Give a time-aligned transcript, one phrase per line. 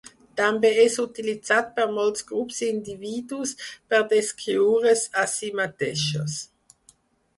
[0.39, 3.53] També és utilitzat per molts grups i individus
[3.93, 6.41] per descriure's a si mateixos.